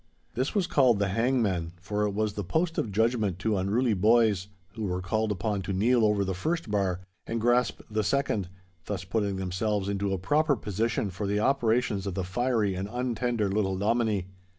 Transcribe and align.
This 0.33 0.55
was 0.55 0.65
called 0.65 0.97
the 0.97 1.09
hangman, 1.09 1.73
for 1.79 2.05
it 2.07 2.09
was 2.09 2.33
the 2.33 2.43
post 2.43 2.79
of 2.79 2.91
judgment 2.91 3.37
to 3.37 3.55
unruly 3.55 3.93
boys, 3.93 4.47
who 4.73 4.85
were 4.85 4.99
called 4.99 5.31
upon 5.31 5.61
to 5.61 5.73
kneel 5.73 6.03
over 6.03 6.25
the 6.25 6.33
first 6.33 6.71
bar 6.71 7.01
and 7.27 7.39
grasp 7.39 7.81
the 7.87 8.03
second, 8.03 8.49
thus 8.85 9.03
putting 9.03 9.35
themselves 9.35 9.87
into 9.87 10.11
a 10.11 10.17
proper 10.17 10.55
position 10.55 11.11
for 11.11 11.27
the 11.27 11.39
operations 11.39 12.07
of 12.07 12.15
the 12.15 12.23
fiery 12.23 12.73
and 12.73 12.89
untender 12.91 13.47
little 13.47 13.77
Dominie. 13.77 14.25